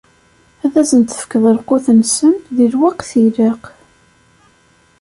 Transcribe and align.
Ad 0.65 0.73
asen-d-tefkeḍ 0.81 1.43
lqut-nsen, 1.57 2.31
di 2.55 2.65
lweqt 2.73 3.09
ilaqen. 3.25 3.75